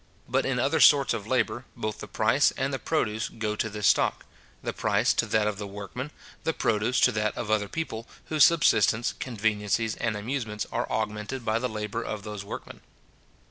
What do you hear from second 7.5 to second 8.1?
other people,